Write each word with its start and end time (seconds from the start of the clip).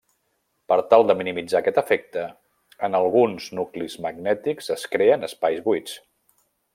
Per 0.71 0.77
tal 0.93 1.03
de 1.09 1.15
minimitzar 1.19 1.59
aquest 1.59 1.77
efecte, 1.81 2.23
en 2.89 2.99
alguns 3.01 3.51
nuclis 3.61 3.99
magnètics 4.07 4.75
es 4.77 4.87
creen 4.97 5.29
espais 5.33 5.63
buits. 5.71 5.99